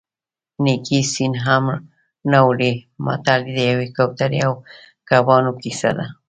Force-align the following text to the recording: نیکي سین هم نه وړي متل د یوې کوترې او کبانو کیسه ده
نیکي 0.63 0.99
سین 1.11 1.33
هم 1.45 1.65
نه 2.31 2.39
وړي 2.47 2.73
متل 3.05 3.41
د 3.55 3.57
یوې 3.69 3.87
کوترې 3.97 4.39
او 4.47 4.53
کبانو 5.09 5.51
کیسه 5.61 5.89
ده 5.97 6.07